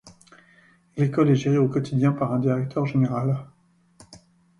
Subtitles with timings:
[0.97, 3.45] L'école est gérée au quotidien par un directeur général.